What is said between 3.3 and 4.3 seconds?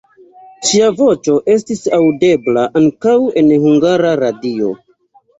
en Hungara